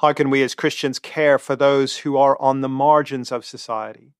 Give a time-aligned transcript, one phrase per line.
[0.00, 4.14] How can we as Christians care for those who are on the margins of society?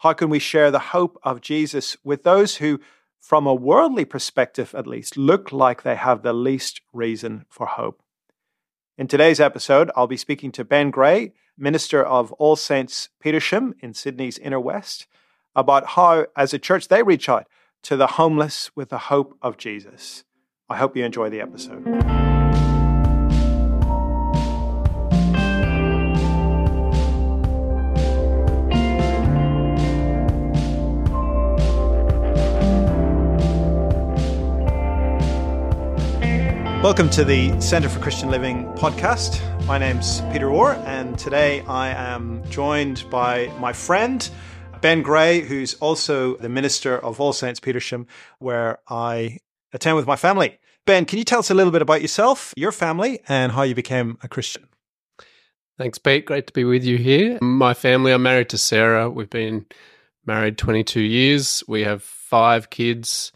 [0.00, 2.80] How can we share the hope of Jesus with those who,
[3.18, 8.02] from a worldly perspective at least, look like they have the least reason for hope?
[8.98, 13.94] In today's episode, I'll be speaking to Ben Gray, minister of All Saints Petersham in
[13.94, 15.06] Sydney's Inner West,
[15.54, 17.46] about how, as a church, they reach out
[17.84, 20.24] to the homeless with the hope of Jesus.
[20.68, 22.25] I hope you enjoy the episode.
[36.86, 39.42] Welcome to the Centre for Christian Living podcast.
[39.66, 44.30] My name's Peter Orr, and today I am joined by my friend
[44.82, 48.06] Ben Gray, who's also the minister of All Saints Petersham,
[48.38, 49.38] where I
[49.72, 50.60] attend with my family.
[50.84, 53.74] Ben, can you tell us a little bit about yourself, your family, and how you
[53.74, 54.68] became a Christian?
[55.78, 56.24] Thanks, Pete.
[56.24, 57.40] Great to be with you here.
[57.42, 59.10] My family, I'm married to Sarah.
[59.10, 59.66] We've been
[60.24, 61.64] married 22 years.
[61.66, 63.32] We have five kids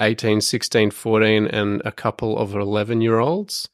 [0.00, 3.68] 18, 16, 14, and a couple of 11 year olds.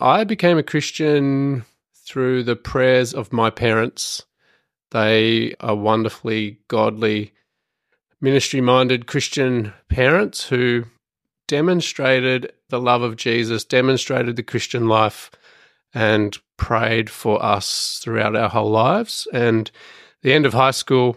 [0.00, 4.24] I became a Christian through the prayers of my parents.
[4.90, 7.32] They are wonderfully godly,
[8.20, 10.84] ministry minded Christian parents who
[11.46, 15.30] demonstrated the love of Jesus, demonstrated the Christian life,
[15.92, 19.26] and prayed for us throughout our whole lives.
[19.32, 19.70] And
[20.22, 21.16] the end of high school,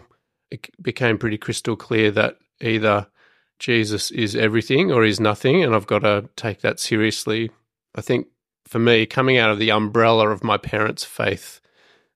[0.50, 3.06] it became pretty crystal clear that either
[3.58, 7.50] Jesus is everything or is nothing, and I've got to take that seriously.
[7.94, 8.26] I think
[8.66, 11.60] for me, coming out of the umbrella of my parents' faith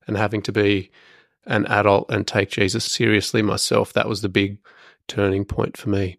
[0.07, 0.91] and having to be
[1.47, 4.59] an adult and take Jesus seriously myself, that was the big
[5.07, 6.19] turning point for me.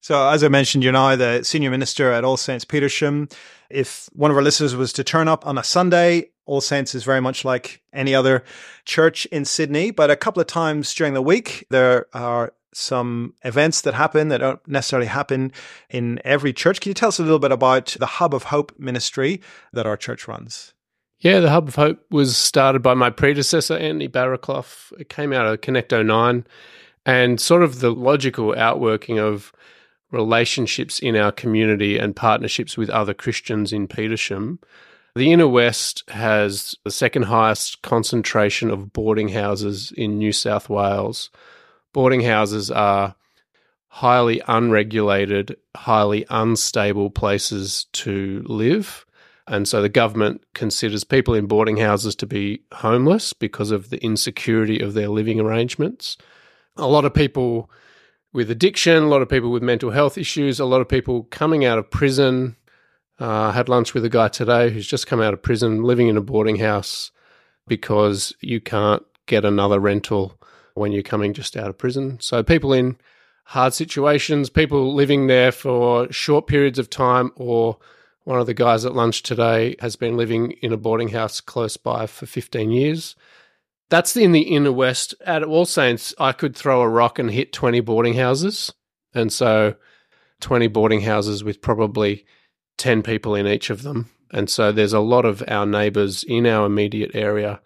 [0.00, 3.32] So, as I mentioned, you're now the senior minister at All Saints Petersham.
[3.70, 7.04] If one of our listeners was to turn up on a Sunday, All Saints is
[7.04, 8.44] very much like any other
[8.84, 13.80] church in Sydney, but a couple of times during the week, there are some events
[13.82, 15.52] that happen that don't necessarily happen
[15.90, 16.80] in every church.
[16.80, 19.40] Can you tell us a little bit about the Hub of Hope ministry
[19.72, 20.74] that our church runs?
[21.18, 24.92] Yeah, the Hub of Hope was started by my predecessor, Anthony Barraclough.
[25.00, 26.46] It came out of Connect 09
[27.06, 29.52] and sort of the logical outworking of
[30.10, 34.58] relationships in our community and partnerships with other Christians in Petersham.
[35.16, 41.30] The Inner West has the second highest concentration of boarding houses in New South Wales
[41.94, 43.14] boarding houses are
[43.88, 49.06] highly unregulated, highly unstable places to live.
[49.46, 54.02] And so the government considers people in boarding houses to be homeless because of the
[54.02, 56.16] insecurity of their living arrangements.
[56.76, 57.70] A lot of people
[58.32, 61.64] with addiction, a lot of people with mental health issues, a lot of people coming
[61.64, 62.56] out of prison.
[63.20, 66.08] Uh, I had lunch with a guy today who's just come out of prison, living
[66.08, 67.12] in a boarding house
[67.68, 70.36] because you can't get another rental
[70.74, 72.18] when you're coming just out of prison.
[72.20, 72.96] So people in
[73.44, 77.78] hard situations, people living there for short periods of time, or
[78.24, 81.76] one of the guys at lunch today has been living in a boarding house close
[81.76, 83.14] by for 15 years.
[83.90, 85.14] That's in the inner west.
[85.24, 88.72] At All Saints, I could throw a rock and hit 20 boarding houses.
[89.14, 89.74] And so
[90.40, 92.24] 20 boarding houses with probably
[92.78, 94.10] 10 people in each of them.
[94.32, 97.60] And so there's a lot of our neighbours in our immediate area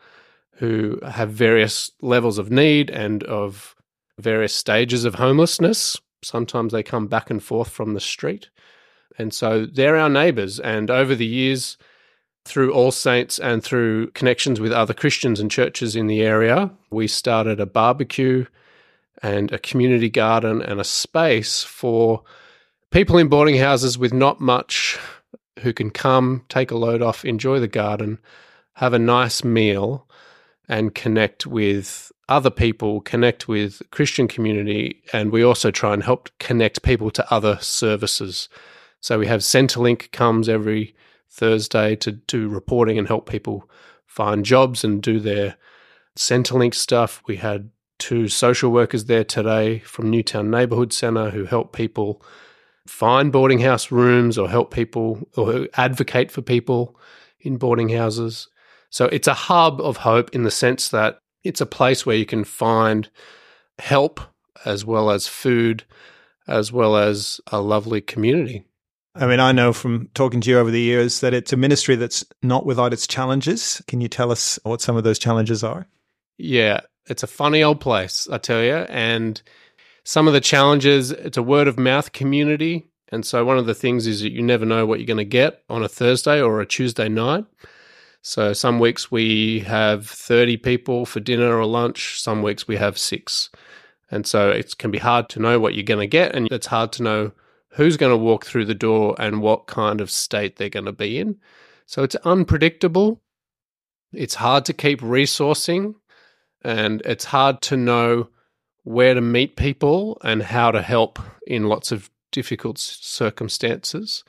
[0.58, 3.76] who have various levels of need and of
[4.19, 5.96] various stages of homelessness.
[6.22, 8.50] Sometimes they come back and forth from the street.
[9.19, 10.58] And so they're our neighbors.
[10.58, 11.78] And over the years,
[12.44, 17.06] through All Saints and through connections with other Christians and churches in the area, we
[17.06, 18.46] started a barbecue
[19.22, 22.22] and a community garden and a space for
[22.90, 24.98] people in boarding houses with not much
[25.60, 28.19] who can come, take a load off, enjoy the garden,
[28.75, 30.07] have a nice meal,
[30.69, 36.29] and connect with other people, connect with Christian community, and we also try and help
[36.39, 38.49] connect people to other services.
[39.01, 40.95] So we have Centrelink comes every
[41.31, 43.69] Thursday to do reporting and help people
[44.06, 45.56] find jobs and do their
[46.17, 47.23] Centrelink stuff.
[47.26, 52.23] We had two social workers there today from Newtown Neighbourhood Centre who help people
[52.87, 56.99] find boarding house rooms or help people or advocate for people
[57.41, 58.49] in boarding houses.
[58.90, 62.26] So it's a hub of hope in the sense that it's a place where you
[62.26, 63.08] can find
[63.79, 64.20] help
[64.64, 65.85] as well as food,
[66.46, 68.64] as well as a lovely community.
[69.14, 71.96] I mean, I know from talking to you over the years that it's a ministry
[71.96, 73.82] that's not without its challenges.
[73.88, 75.87] Can you tell us what some of those challenges are?
[76.37, 78.76] Yeah, it's a funny old place, I tell you.
[78.76, 79.40] And
[80.05, 82.87] some of the challenges, it's a word of mouth community.
[83.11, 85.25] And so one of the things is that you never know what you're going to
[85.25, 87.44] get on a Thursday or a Tuesday night.
[88.23, 92.99] So some weeks we have 30 people for dinner or lunch, some weeks we have
[92.99, 93.50] six.
[94.11, 96.67] And so it can be hard to know what you're going to get, and it's
[96.67, 97.32] hard to know
[97.73, 100.93] who's going to walk through the door and what kind of state they're going to
[100.93, 101.37] be in.
[101.87, 103.20] So it's unpredictable.
[104.12, 105.94] It's hard to keep resourcing,
[106.62, 108.31] and it's hard to know
[108.85, 114.25] where to meet people and how to help in lots of difficult circumstances.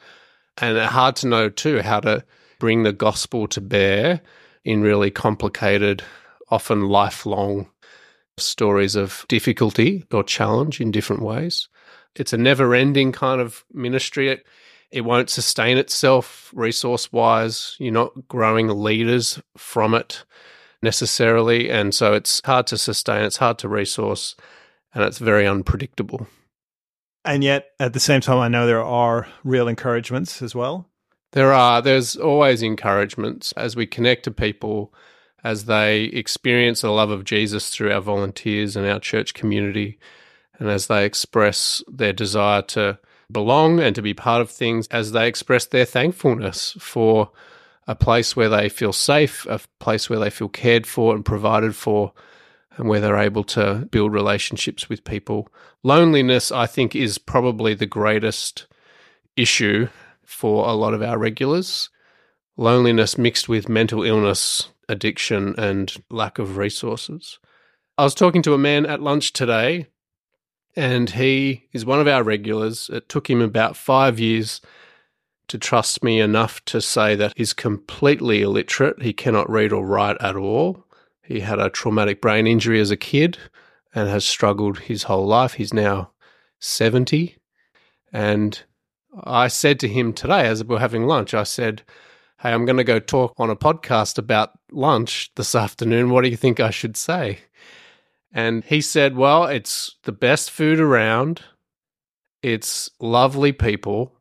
[0.57, 2.25] And hard to know, too, how to
[2.59, 4.21] bring the gospel to bear
[4.63, 6.03] in really complicated,
[6.50, 7.69] often lifelong
[8.38, 11.67] stories of difficulty or challenge in different ways.
[12.15, 14.29] It's a never ending kind of ministry.
[14.29, 14.45] It,
[14.91, 17.75] it won't sustain itself resource wise.
[17.79, 20.23] You're not growing leaders from it
[20.81, 21.69] necessarily.
[21.69, 24.35] And so it's hard to sustain, it's hard to resource,
[24.94, 26.27] and it's very unpredictable.
[27.25, 30.89] And yet, at the same time, I know there are real encouragements as well.
[31.31, 31.81] There are.
[31.81, 34.93] There's always encouragements as we connect to people,
[35.43, 39.99] as they experience the love of Jesus through our volunteers and our church community,
[40.57, 42.99] and as they express their desire to
[43.31, 47.29] belong and to be part of things, as they express their thankfulness for
[47.87, 51.75] a place where they feel safe, a place where they feel cared for and provided
[51.75, 52.11] for,
[52.77, 55.47] and where they're able to build relationships with people.
[55.83, 58.65] Loneliness, I think, is probably the greatest
[59.35, 59.89] issue
[60.29, 61.89] for a lot of our regulars.
[62.55, 67.39] Loneliness mixed with mental illness, addiction, and lack of resources.
[67.97, 69.87] I was talking to a man at lunch today,
[70.75, 72.89] and he is one of our regulars.
[72.93, 74.61] It took him about five years
[75.47, 79.01] to trust me enough to say that he's completely illiterate.
[79.01, 80.85] He cannot read or write at all.
[81.23, 83.37] He had a traumatic brain injury as a kid
[83.95, 85.53] and has struggled his whole life.
[85.53, 86.11] He's now
[86.59, 87.35] 70.
[88.13, 88.61] And
[89.23, 91.83] I said to him today, as we were having lunch, I said,
[92.41, 96.09] Hey, I'm going to go talk on a podcast about lunch this afternoon.
[96.09, 97.39] What do you think I should say?
[98.31, 101.41] And he said, Well, it's the best food around,
[102.41, 104.13] it's lovely people,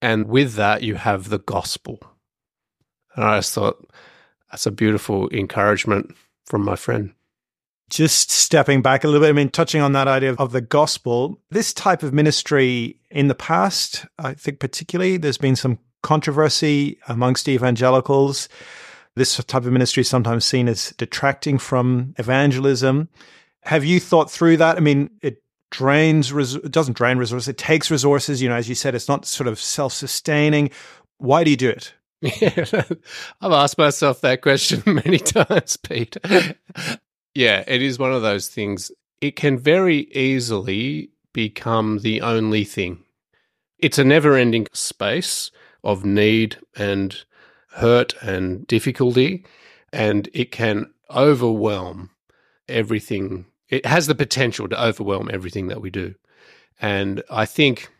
[0.00, 1.98] and with that, you have the gospel.
[3.14, 3.90] And I just thought,
[4.50, 6.14] that's a beautiful encouragement
[6.44, 7.12] from my friend.
[7.88, 11.40] Just stepping back a little bit, I mean, touching on that idea of the gospel,
[11.50, 17.48] this type of ministry in the past, I think particularly, there's been some controversy amongst
[17.48, 18.46] evangelicals.
[19.14, 23.08] This type of ministry is sometimes seen as detracting from evangelism.
[23.62, 24.76] Have you thought through that?
[24.76, 28.42] I mean, it drains, it doesn't drain resources, it takes resources.
[28.42, 30.68] You know, as you said, it's not sort of self sustaining.
[31.16, 31.94] Why do you do it?
[32.20, 32.82] Yeah,
[33.40, 36.18] I've asked myself that question many times, Pete.
[37.34, 38.92] yeah, it is one of those things.
[39.22, 43.04] It can very easily become the only thing.
[43.78, 45.50] It's a never ending space
[45.84, 47.24] of need and
[47.72, 49.44] hurt and difficulty,
[49.92, 52.10] and it can overwhelm
[52.68, 53.46] everything.
[53.68, 56.14] It has the potential to overwhelm everything that we do.
[56.80, 57.90] And I think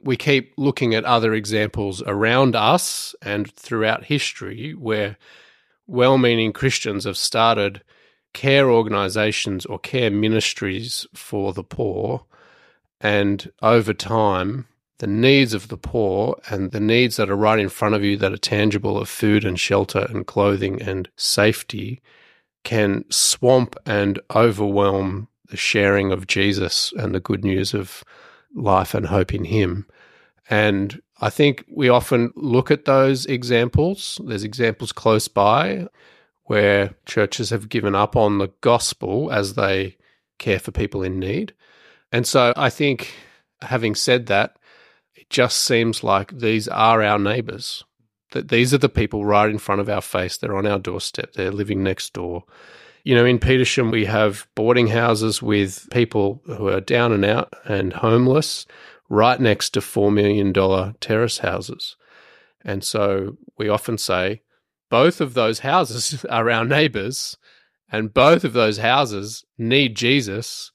[0.00, 5.16] we keep looking at other examples around us and throughout history where
[5.86, 7.82] well meaning Christians have started
[8.34, 12.26] care organizations or care ministries for the poor.
[13.00, 14.66] And over time,
[14.98, 18.16] the needs of the poor and the needs that are right in front of you
[18.18, 22.00] that are tangible of food and shelter and clothing and safety
[22.62, 28.02] can swamp and overwhelm the sharing of Jesus and the good news of
[28.54, 29.86] life and hope in Him.
[30.48, 34.20] And I think we often look at those examples.
[34.24, 35.88] There's examples close by
[36.44, 39.96] where churches have given up on the gospel as they
[40.38, 41.54] care for people in need.
[42.12, 43.14] And so I think,
[43.62, 44.56] having said that,
[45.30, 47.84] just seems like these are our neighbors.
[48.32, 50.36] That these are the people right in front of our face.
[50.36, 51.32] They're on our doorstep.
[51.32, 52.44] They're living next door.
[53.04, 57.52] You know, in Petersham, we have boarding houses with people who are down and out
[57.64, 58.66] and homeless
[59.08, 60.52] right next to $4 million
[61.00, 61.96] terrace houses.
[62.64, 64.42] And so we often say
[64.90, 67.36] both of those houses are our neighbors,
[67.90, 70.72] and both of those houses need Jesus,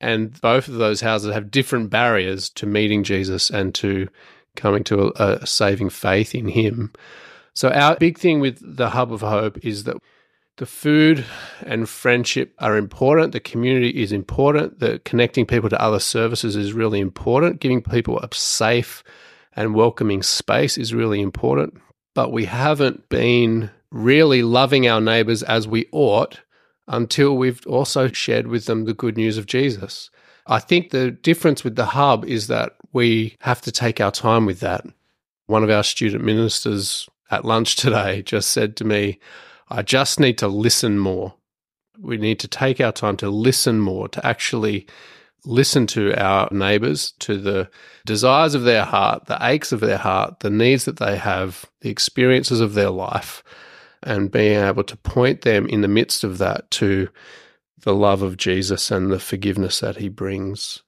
[0.00, 4.08] and both of those houses have different barriers to meeting Jesus and to
[4.54, 6.92] coming to a, a saving faith in Him.
[7.54, 9.96] So, our big thing with the Hub of Hope is that
[10.56, 11.24] the food
[11.66, 13.32] and friendship are important.
[13.32, 14.80] The community is important.
[14.80, 17.60] The connecting people to other services is really important.
[17.60, 19.04] Giving people a safe
[19.54, 21.80] and welcoming space is really important.
[22.14, 26.40] But we haven't been really loving our neighbors as we ought
[26.88, 30.10] until we've also shared with them the good news of Jesus.
[30.46, 34.46] I think the difference with the hub is that we have to take our time
[34.46, 34.86] with that.
[35.46, 39.18] One of our student ministers at lunch today just said to me,
[39.68, 41.34] I just need to listen more.
[41.98, 44.86] We need to take our time to listen more, to actually
[45.44, 47.70] listen to our neighbors, to the
[48.04, 51.90] desires of their heart, the aches of their heart, the needs that they have, the
[51.90, 53.42] experiences of their life,
[54.06, 57.08] and being able to point them in the midst of that to
[57.80, 60.82] the love of Jesus and the forgiveness that he brings.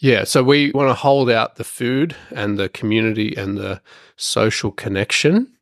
[0.00, 3.82] Yeah, so we want to hold out the food and the community and the
[4.16, 5.52] social connection,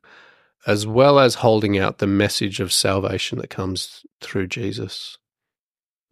[0.66, 5.16] as well as holding out the message of salvation that comes through Jesus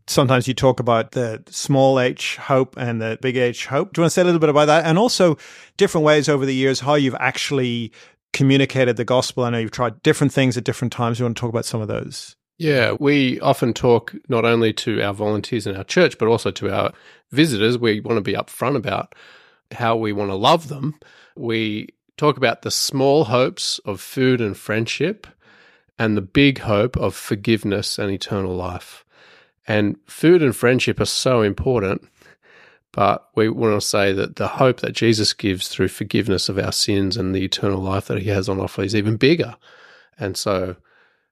[0.06, 3.92] sometimes you talk about the small h hope and the big H hope.
[3.92, 4.84] Do you want to say a little bit about that?
[4.84, 5.38] And also
[5.76, 7.92] different ways over the years how you've actually
[8.34, 9.44] communicated the gospel.
[9.44, 11.18] I know you've tried different things at different times.
[11.18, 12.36] You want to talk about some of those?
[12.58, 16.70] Yeah, we often talk not only to our volunteers in our church, but also to
[16.70, 16.92] our
[17.30, 17.78] visitors.
[17.78, 19.14] We want to be upfront about
[19.72, 20.94] how we want to love them.
[21.36, 25.26] We talk about the small hopes of food and friendship
[25.98, 29.04] and the big hope of forgiveness and eternal life.
[29.66, 32.08] And food and friendship are so important.
[32.94, 36.70] But we want to say that the hope that Jesus gives through forgiveness of our
[36.70, 39.56] sins and the eternal life that he has on offer is even bigger.
[40.16, 40.76] And so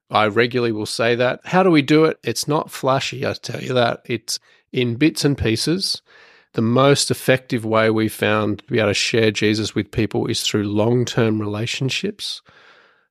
[0.09, 1.39] I regularly will say that.
[1.45, 2.19] How do we do it?
[2.21, 4.01] It's not flashy, I tell you that.
[4.05, 4.39] It's
[4.73, 6.01] in bits and pieces.
[6.51, 10.43] The most effective way we found to be able to share Jesus with people is
[10.43, 12.41] through long term relationships.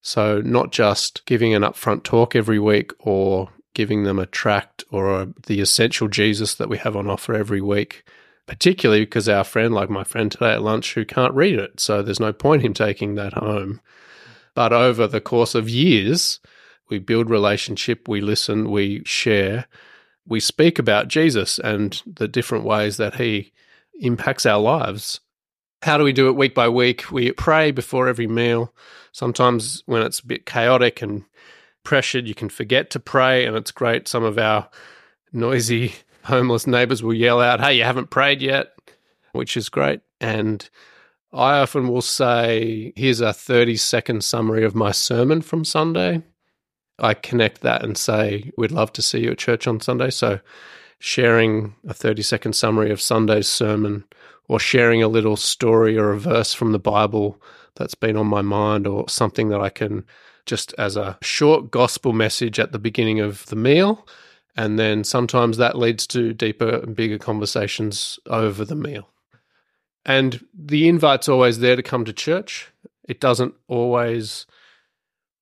[0.02, 5.22] So, not just giving an upfront talk every week or giving them a tract or
[5.22, 8.04] a, the essential Jesus that we have on offer every week,
[8.46, 11.80] particularly because our friend, like my friend today at lunch, who can't read it.
[11.80, 13.80] So there's no point him taking that home.
[14.54, 16.40] But over the course of years,
[16.90, 19.66] we build relationship, we listen, we share,
[20.26, 23.52] we speak about Jesus and the different ways that he
[24.00, 25.20] impacts our lives.
[25.82, 27.10] How do we do it week by week?
[27.10, 28.72] We pray before every meal.
[29.10, 31.24] Sometimes when it's a bit chaotic and
[31.82, 34.06] pressured, you can forget to pray, and it's great.
[34.06, 34.68] Some of our
[35.32, 38.72] noisy homeless neighbors will yell out, Hey, you haven't prayed yet,
[39.32, 40.00] which is great.
[40.20, 40.68] And
[41.32, 46.22] I often will say, Here's a 30 second summary of my sermon from Sunday.
[46.98, 50.10] I connect that and say, We'd love to see you at church on Sunday.
[50.10, 50.40] So,
[50.98, 54.04] sharing a 30 second summary of Sunday's sermon
[54.48, 57.42] or sharing a little story or a verse from the Bible
[57.74, 60.04] that's been on my mind or something that I can
[60.46, 64.06] just as a short gospel message at the beginning of the meal.
[64.56, 69.08] And then sometimes that leads to deeper and bigger conversations over the meal.
[70.04, 72.70] And the invite's always there to come to church.
[73.08, 74.46] It doesn't always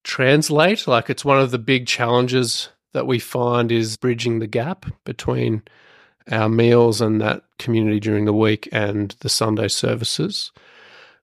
[0.04, 0.86] translate.
[0.86, 5.62] Like it's one of the big challenges that we find is bridging the gap between
[6.30, 10.52] our meals and that community during the week and the Sunday services.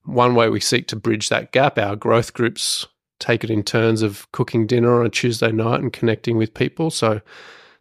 [0.03, 2.85] One way we seek to bridge that gap, our growth groups
[3.19, 6.91] take it in turns of cooking dinner on a Tuesday night and connecting with people.
[6.91, 7.21] So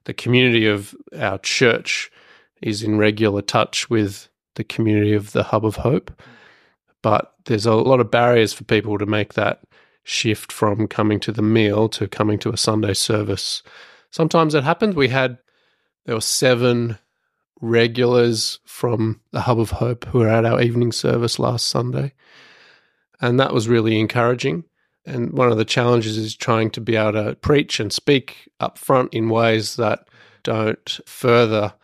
[0.07, 2.11] the community of our church
[2.63, 6.11] is in regular touch with the community of the Hub of Hope.
[7.03, 9.63] But there's a lot of barriers for people to make that
[10.05, 13.63] shift from coming to the meal to coming to a Sunday service.
[14.11, 14.95] Sometimes it happens.
[14.95, 15.39] We had,
[16.07, 16.99] there were seven
[17.61, 22.13] regulars from the Hub of Hope who were at our evening service last Sunday.
[23.21, 24.65] And that was really encouraging.
[25.07, 28.77] And one of the challenges is trying to be able to preach and speak up
[28.77, 30.09] front in ways that
[30.43, 31.75] don't further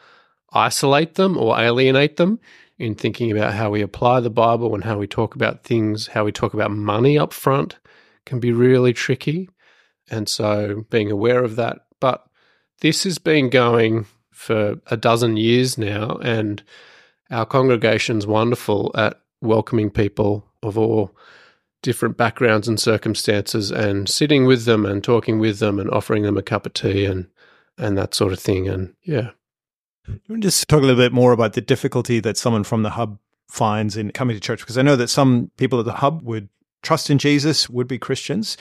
[0.53, 2.41] isolate them or alienate them
[2.79, 6.25] in thinking about how we apply the Bible and how we talk about things, how
[6.25, 7.79] we talk about money up front
[8.27, 9.49] can be really tricky.
[10.11, 11.87] And so being aware of that.
[12.01, 12.27] But
[12.81, 16.63] this has been going for a dozen years now, and
[17.31, 21.17] our congregation's wonderful at welcoming people of all
[21.83, 26.37] different backgrounds and circumstances and sitting with them and talking with them and offering them
[26.37, 27.29] a cup of tea and
[27.79, 28.69] and that sort of thing.
[28.69, 29.31] And yeah.
[30.27, 33.19] You just talk a little bit more about the difficulty that someone from the hub
[33.49, 34.61] finds in coming to church?
[34.61, 36.49] Because i know that some people at the hub would
[36.83, 38.57] trust in jesus would be christians.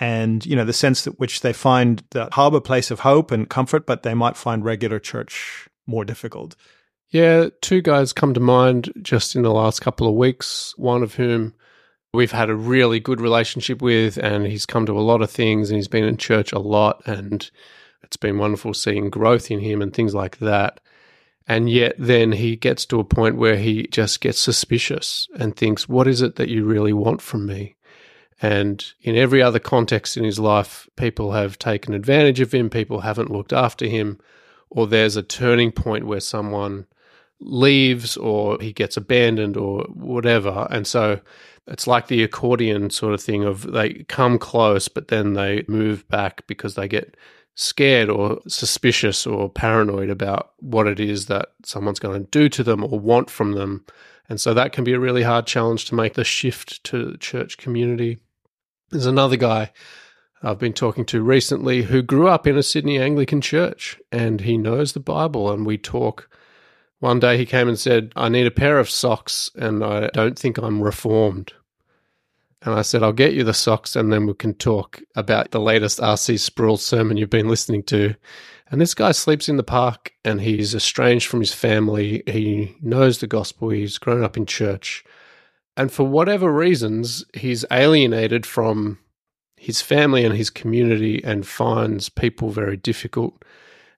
[0.00, 3.30] And you know the sense that which they find the hub a place of hope
[3.30, 6.56] and comfort but they might find regular church more difficult.
[7.10, 11.14] Yeah two guys come to mind just in the last couple of weeks one of
[11.14, 11.54] whom
[12.14, 15.68] we've had a really good relationship with, and he's come to a lot of things,
[15.68, 17.50] and he's been in church a lot, and
[18.02, 20.80] it's been wonderful seeing growth in him and things like that.
[21.46, 25.88] And yet, then he gets to a point where he just gets suspicious and thinks,
[25.88, 27.76] What is it that you really want from me?
[28.40, 33.00] And in every other context in his life, people have taken advantage of him, people
[33.00, 34.18] haven't looked after him,
[34.70, 36.86] or there's a turning point where someone
[37.40, 40.66] leaves or he gets abandoned or whatever.
[40.70, 41.20] And so
[41.66, 46.06] it's like the accordion sort of thing of they come close, but then they move
[46.08, 47.16] back because they get
[47.54, 52.62] scared or suspicious or paranoid about what it is that someone's going to do to
[52.62, 53.84] them or want from them.
[54.28, 57.56] And so that can be a really hard challenge to make the shift to church
[57.56, 58.18] community.
[58.90, 59.72] There's another guy
[60.42, 64.58] I've been talking to recently who grew up in a Sydney Anglican church and he
[64.58, 65.50] knows the Bible.
[65.50, 66.28] And we talk.
[67.00, 70.38] One day he came and said, I need a pair of socks and I don't
[70.38, 71.52] think I'm reformed.
[72.62, 75.60] And I said, I'll get you the socks and then we can talk about the
[75.60, 76.38] latest R.C.
[76.38, 78.14] Sproul sermon you've been listening to.
[78.70, 82.22] And this guy sleeps in the park and he's estranged from his family.
[82.26, 85.04] He knows the gospel, he's grown up in church.
[85.76, 88.98] And for whatever reasons, he's alienated from
[89.56, 93.44] his family and his community and finds people very difficult.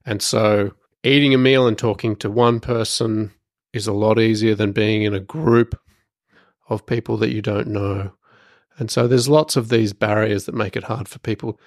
[0.05, 0.71] And so
[1.03, 3.31] eating a meal and talking to one person
[3.73, 5.79] is a lot easier than being in a group
[6.69, 8.11] of people that you don't know.
[8.77, 11.59] And so there's lots of these barriers that make it hard for people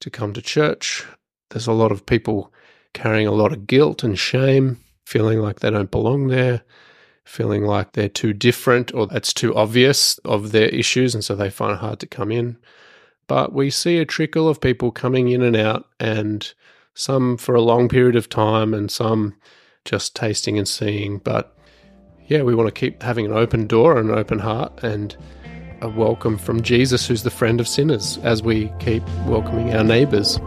[0.00, 1.04] to come to church.
[1.50, 2.52] There's a lot of people
[2.94, 6.62] carrying a lot of guilt and shame, feeling like they don't belong there,
[7.24, 11.50] feeling like they're too different or it's too obvious of their issues, and so they
[11.50, 12.58] find it hard to come in.
[13.26, 16.52] But we see a trickle of people coming in and out, and
[16.98, 19.36] some for a long period of time, and some
[19.84, 21.18] just tasting and seeing.
[21.18, 21.56] But
[22.26, 25.16] yeah, we want to keep having an open door and an open heart and
[25.80, 30.40] a welcome from Jesus, who's the friend of sinners, as we keep welcoming our neighbours.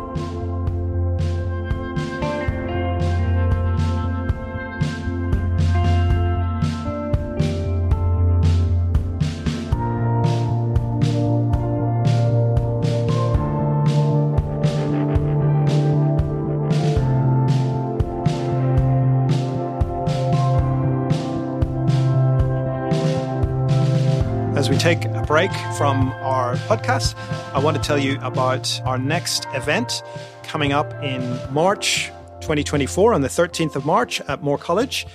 [24.81, 27.13] Take a break from our podcast,
[27.53, 30.01] I want to tell you about our next event
[30.41, 31.21] coming up in
[31.53, 32.07] March
[32.41, 35.05] 2024 on the 13th of March at Moore College.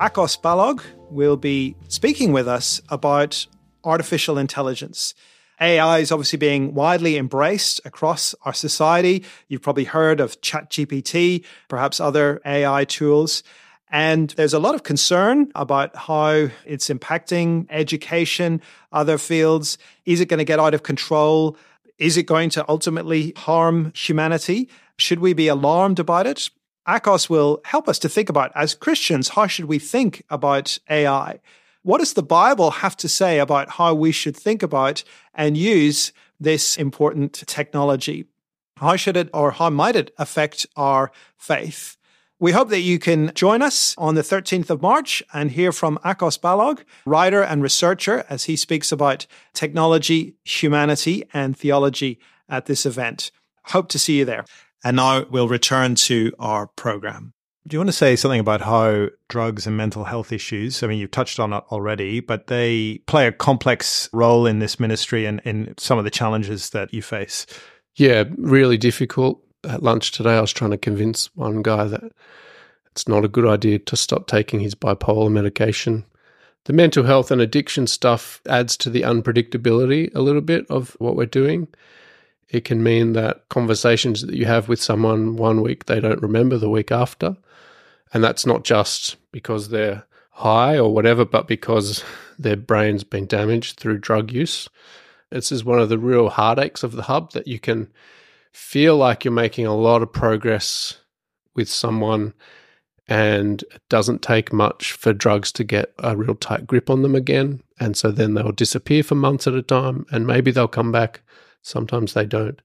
[0.00, 3.46] Akos Balogh will be speaking with us about
[3.84, 5.14] artificial intelligence.
[5.60, 9.24] AI is obviously being widely embraced across our society.
[9.46, 13.44] You've probably heard of ChatGPT, perhaps other AI tools.
[13.92, 19.76] And there's a lot of concern about how it's impacting education, other fields.
[20.06, 21.58] Is it going to get out of control?
[21.98, 24.70] Is it going to ultimately harm humanity?
[24.96, 26.48] Should we be alarmed about it?
[26.88, 31.38] Akos will help us to think about, as Christians, how should we think about AI?
[31.82, 36.12] What does the Bible have to say about how we should think about and use
[36.40, 38.24] this important technology?
[38.78, 41.98] How should it or how might it affect our faith?
[42.42, 46.00] We hope that you can join us on the 13th of March and hear from
[46.04, 52.84] Akos Balogh, writer and researcher, as he speaks about technology, humanity, and theology at this
[52.84, 53.30] event.
[53.66, 54.44] Hope to see you there.
[54.82, 57.32] And now we'll return to our program.
[57.68, 60.98] Do you want to say something about how drugs and mental health issues, I mean,
[60.98, 65.40] you've touched on it already, but they play a complex role in this ministry and
[65.44, 67.46] in some of the challenges that you face?
[67.94, 72.12] Yeah, really difficult at lunch today, I was trying to convince one guy that
[72.90, 76.04] it's not a good idea to stop taking his bipolar medication.
[76.64, 81.16] The mental health and addiction stuff adds to the unpredictability a little bit of what
[81.16, 81.68] we're doing.
[82.50, 86.58] It can mean that conversations that you have with someone one week, they don't remember
[86.58, 87.36] the week after.
[88.12, 92.04] And that's not just because they're high or whatever, but because
[92.38, 94.68] their brain's been damaged through drug use.
[95.30, 97.90] This is one of the real heartaches of the hub that you can
[98.52, 100.98] feel like you're making a lot of progress
[101.54, 102.34] with someone
[103.08, 107.14] and it doesn't take much for drugs to get a real tight grip on them
[107.14, 107.62] again.
[107.80, 111.22] And so then they'll disappear for months at a time and maybe they'll come back.
[111.62, 112.60] Sometimes they don't.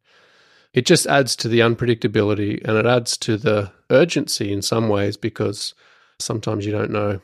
[0.74, 5.18] It just adds to the unpredictability and it adds to the urgency in some ways
[5.18, 5.74] because
[6.20, 7.20] sometimes you don't know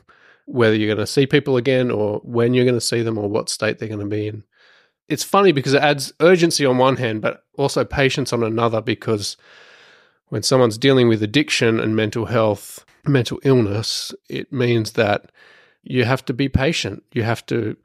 [0.46, 3.28] whether you're going to see people again or when you're going to see them or
[3.28, 4.44] what state they're going to be in
[5.08, 8.80] it's funny because it adds urgency on one hand, but also patience on another.
[8.80, 9.36] Because
[10.28, 15.30] when someone's dealing with addiction and mental health, mental illness, it means that
[15.82, 17.02] you have to be patient.
[17.12, 17.76] You have to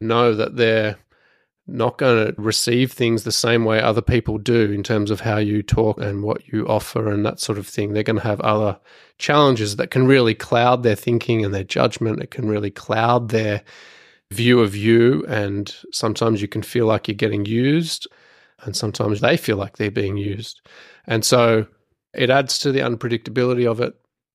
[0.00, 0.96] know that they're
[1.66, 5.38] not going to receive things the same way other people do in terms of how
[5.38, 7.92] you talk and what you offer and that sort of thing.
[7.92, 8.78] They're going to have other
[9.18, 12.22] challenges that can really cloud their thinking and their judgment.
[12.22, 13.62] It can really cloud their
[14.32, 15.24] view of you.
[15.26, 18.06] And sometimes you can feel like you're getting used,
[18.62, 20.60] and sometimes they feel like they're being used.
[21.06, 21.66] And so
[22.14, 23.94] it adds to the unpredictability of it.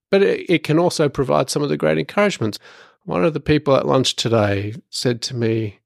[0.10, 2.60] But it, it can also provide some of the great encouragements.
[3.04, 5.80] One of the people at lunch today said to me,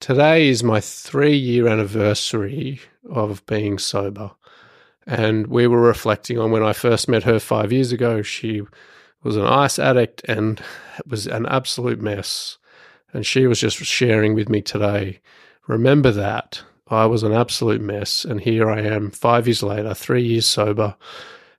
[0.00, 4.32] Today is my three year anniversary of being sober.
[5.06, 8.22] And we were reflecting on when I first met her five years ago.
[8.22, 8.62] She
[9.22, 10.62] was an ice addict and
[11.06, 12.58] was an absolute mess.
[13.14, 15.20] And she was just sharing with me today
[15.66, 16.62] remember that.
[16.88, 18.24] I was an absolute mess.
[18.24, 20.96] And here I am, five years later, three years sober,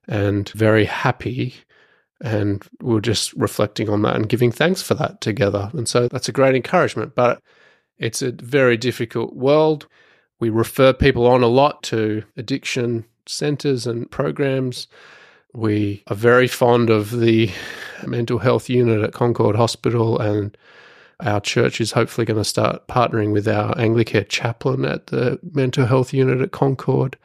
[0.06, 1.54] and very happy.
[2.20, 5.70] And we are just reflecting on that and giving thanks for that together.
[5.72, 7.14] And so that's a great encouragement.
[7.14, 7.42] But
[7.98, 9.86] it's a very difficult world.
[10.38, 14.86] We refer people on a lot to addiction centers and programs.
[15.52, 17.50] We are very fond of the
[18.06, 20.56] mental health unit at Concord Hospital, and
[21.20, 25.86] our church is hopefully going to start partnering with our Anglicare chaplain at the mental
[25.86, 27.16] health unit at Concord.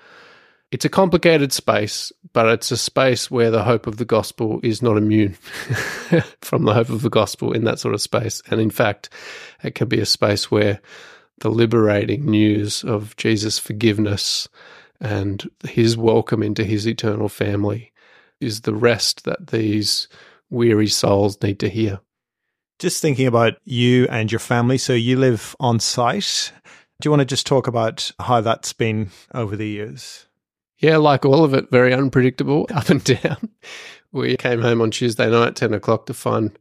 [0.71, 4.81] It's a complicated space, but it's a space where the hope of the gospel is
[4.81, 5.33] not immune
[6.41, 8.41] from the hope of the gospel in that sort of space.
[8.49, 9.09] And in fact,
[9.63, 10.79] it can be a space where
[11.41, 14.47] the liberating news of Jesus' forgiveness
[15.01, 17.91] and his welcome into his eternal family
[18.39, 20.07] is the rest that these
[20.49, 21.99] weary souls need to hear.
[22.81, 24.79] Just thinking about you and your family.
[24.79, 26.51] So you live on site.
[26.99, 30.25] Do you want to just talk about how that's been over the years?
[30.79, 33.49] Yeah, like all of it, very unpredictable, up and down.
[34.11, 36.57] We came home on Tuesday night, 10 o'clock, to find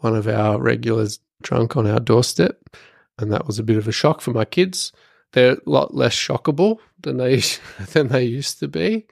[0.00, 2.76] one of our regulars drunk on our doorstep.
[3.18, 4.92] And that was a bit of a shock for my kids.
[5.32, 7.40] They're a lot less shockable than they
[7.94, 9.06] than they used to be.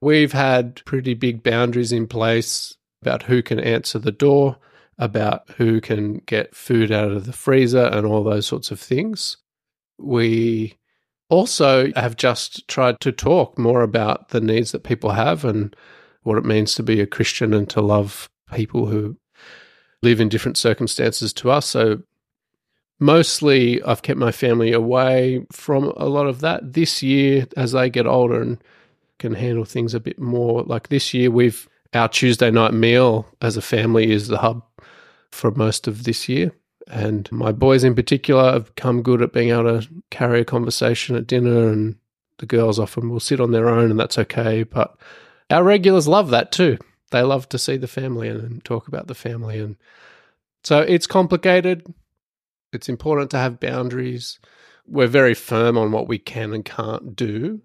[0.00, 4.56] We've had pretty big boundaries in place about who can answer the door,
[4.98, 9.36] about who can get food out of the freezer and all those sorts of things.
[9.98, 10.76] We
[11.28, 15.74] also have just tried to talk more about the needs that people have and
[16.22, 19.16] what it means to be a Christian and to love people who
[20.02, 21.66] live in different circumstances to us.
[21.66, 22.02] So
[22.98, 26.72] mostly I've kept my family away from a lot of that.
[26.72, 28.62] This year, as they get older and
[29.18, 33.56] can handle things a bit more, like this year, we've our Tuesday night meal as
[33.56, 34.62] a family is the hub
[35.36, 36.52] for most of this year.
[36.88, 41.16] And my boys in particular have come good at being able to carry a conversation
[41.16, 41.96] at dinner, and
[42.38, 44.62] the girls often will sit on their own, and that's okay.
[44.62, 44.96] But
[45.50, 46.78] our regulars love that too.
[47.10, 49.58] They love to see the family and talk about the family.
[49.58, 49.76] And
[50.64, 51.92] so it's complicated.
[52.72, 54.38] It's important to have boundaries.
[54.86, 57.62] We're very firm on what we can and can't do.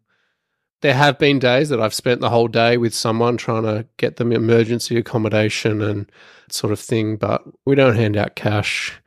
[0.81, 4.15] There have been days that I've spent the whole day with someone trying to get
[4.15, 6.11] them emergency accommodation and
[6.49, 8.99] sort of thing, but we don't hand out cash.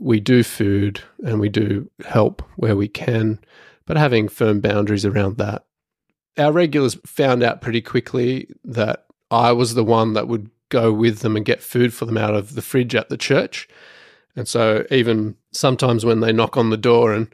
[0.00, 3.38] We do food and we do help where we can,
[3.86, 5.64] but having firm boundaries around that.
[6.36, 11.20] Our regulars found out pretty quickly that I was the one that would go with
[11.20, 13.68] them and get food for them out of the fridge at the church.
[14.34, 17.32] And so even sometimes when they knock on the door and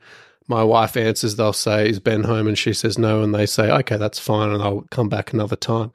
[0.50, 2.48] my wife answers, they'll say, Is Ben home?
[2.48, 3.22] And she says no.
[3.22, 4.50] And they say, Okay, that's fine.
[4.50, 5.92] And I'll come back another time.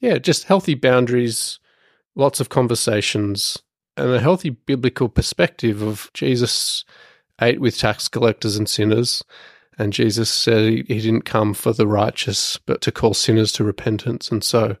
[0.00, 1.58] Yeah, just healthy boundaries,
[2.14, 3.58] lots of conversations,
[3.96, 6.84] and a healthy biblical perspective of Jesus
[7.40, 9.22] ate with tax collectors and sinners.
[9.78, 13.64] And Jesus said he, he didn't come for the righteous, but to call sinners to
[13.64, 14.30] repentance.
[14.30, 14.76] And so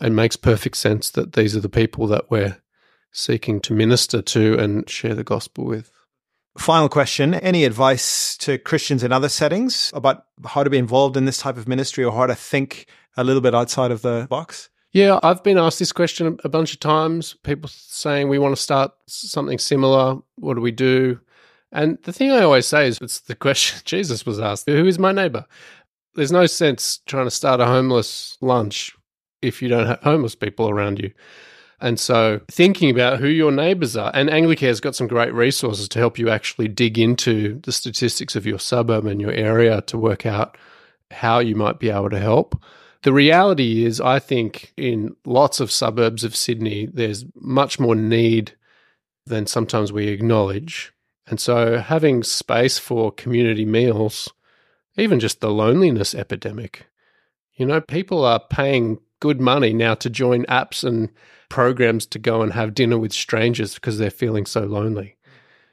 [0.00, 2.56] it makes perfect sense that these are the people that we're
[3.12, 5.92] seeking to minister to and share the gospel with.
[6.58, 11.24] Final question Any advice to Christians in other settings about how to be involved in
[11.24, 12.86] this type of ministry or how to think
[13.16, 14.68] a little bit outside of the box?
[14.92, 17.34] Yeah, I've been asked this question a bunch of times.
[17.44, 20.16] People saying we want to start something similar.
[20.36, 21.20] What do we do?
[21.70, 24.98] And the thing I always say is it's the question Jesus was asked Who is
[24.98, 25.46] my neighbor?
[26.14, 28.96] There's no sense trying to start a homeless lunch
[29.40, 31.12] if you don't have homeless people around you.
[31.80, 35.98] And so thinking about who your neighbors are, and Anglicare's got some great resources to
[35.98, 40.26] help you actually dig into the statistics of your suburb and your area to work
[40.26, 40.58] out
[41.10, 42.60] how you might be able to help.
[43.02, 48.52] The reality is, I think in lots of suburbs of Sydney, there's much more need
[49.24, 50.92] than sometimes we acknowledge.
[51.26, 54.28] And so having space for community meals,
[54.98, 56.86] even just the loneliness epidemic,
[57.54, 61.10] you know, people are paying good money now to join apps and
[61.50, 65.16] programs to go and have dinner with strangers because they're feeling so lonely.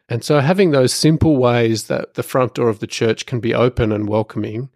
[0.10, 3.54] And so having those simple ways that the front door of the church can be
[3.54, 4.70] open and welcoming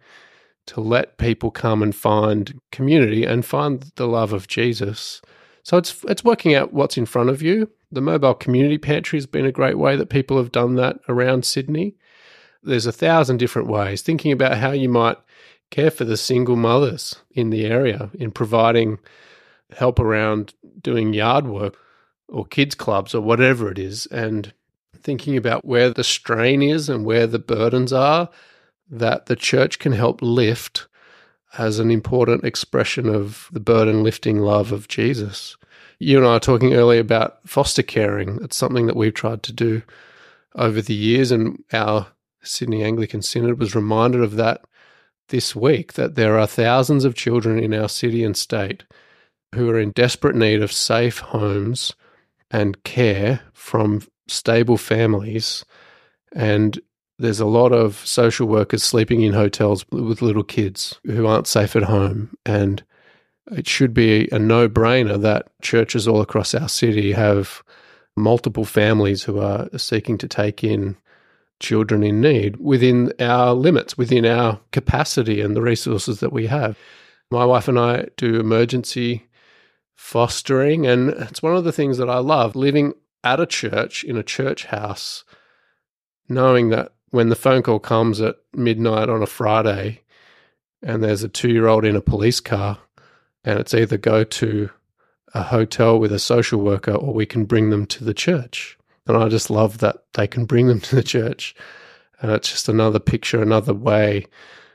[0.66, 5.20] to let people come and find community and find the love of Jesus.
[5.64, 7.70] So it's it's working out what's in front of you.
[7.90, 11.44] The mobile community pantry has been a great way that people have done that around
[11.44, 11.96] Sydney.
[12.62, 14.02] There's a thousand different ways.
[14.02, 15.16] Thinking about how you might
[15.70, 18.98] care for the single mothers in the area in providing
[19.76, 21.76] help around doing yard work
[22.28, 24.52] or kids clubs or whatever it is and
[24.96, 28.28] thinking about where the strain is and where the burdens are
[28.90, 30.86] that the church can help lift
[31.58, 35.56] as an important expression of the burden lifting love of Jesus.
[35.98, 38.38] You and I were talking earlier about foster caring.
[38.42, 39.82] It's something that we've tried to do
[40.54, 42.08] over the years, and our
[42.42, 44.64] Sydney Anglican Synod was reminded of that
[45.28, 48.84] this week that there are thousands of children in our city and state
[49.54, 51.94] who are in desperate need of safe homes
[52.50, 55.64] and care from stable families.
[56.32, 56.80] And
[57.18, 61.76] there's a lot of social workers sleeping in hotels with little kids who aren't safe
[61.76, 62.36] at home.
[62.44, 62.82] And
[63.50, 67.62] it should be a no brainer that churches all across our city have
[68.16, 70.96] multiple families who are seeking to take in
[71.60, 76.76] children in need within our limits, within our capacity and the resources that we have.
[77.30, 79.26] My wife and I do emergency
[80.02, 84.16] fostering, and it's one of the things that I love living at a church, in
[84.16, 85.22] a church house,
[86.28, 90.00] knowing that when the phone call comes at midnight on a Friday
[90.82, 92.78] and there's a two year old in a police car,
[93.44, 94.70] and it's either go to
[95.34, 98.76] a hotel with a social worker or we can bring them to the church.
[99.06, 101.54] And I just love that they can bring them to the church.
[102.20, 104.26] And it's just another picture, another way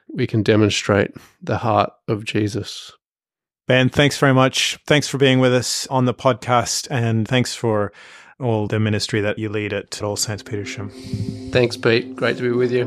[0.07, 1.11] we can demonstrate
[1.41, 2.93] the heart of Jesus.
[3.67, 4.79] Ben, thanks very much.
[4.85, 6.87] Thanks for being with us on the podcast.
[6.89, 7.91] And thanks for
[8.39, 10.89] all the ministry that you lead at All Saints Petersham.
[11.51, 12.15] Thanks, Pete.
[12.15, 12.85] Great to be with you.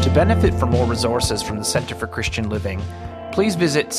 [0.00, 2.80] To benefit from more resources from the Center for Christian Living,
[3.32, 3.92] please visit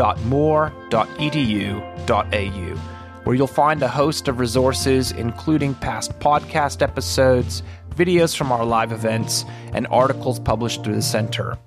[0.00, 2.76] ccl.moore.edu.au,
[3.24, 7.62] where you'll find a host of resources, including past podcast episodes,
[7.94, 11.58] videos from our live events, and articles published through the Center.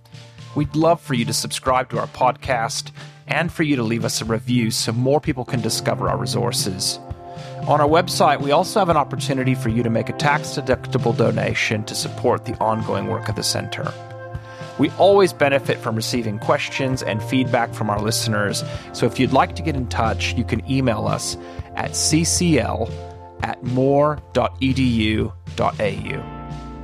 [0.56, 2.92] We'd love for you to subscribe to our podcast
[3.28, 7.00] and for you to leave us a review so more people can discover our resources.
[7.68, 11.16] On our website, we also have an opportunity for you to make a tax deductible
[11.16, 13.94] donation to support the ongoing work of the Center.
[14.80, 19.56] We always benefit from receiving questions and feedback from our listeners, so if you'd like
[19.56, 21.38] to get in touch, you can email us
[21.76, 22.92] at ccl
[23.44, 24.24] at moore.edu.au.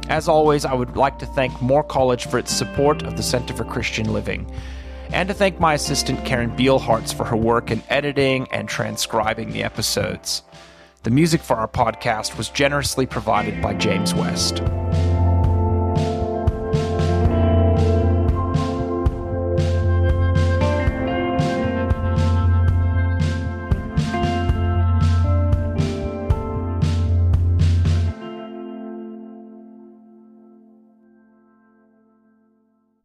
[0.10, 3.54] As always, I would like to thank Moore College for its support of the Center
[3.54, 4.52] for Christian Living,
[5.12, 9.64] and to thank my assistant Karen Beilharz for her work in editing and transcribing the
[9.64, 10.44] episodes.
[11.04, 14.62] The music for our podcast was generously provided by James West.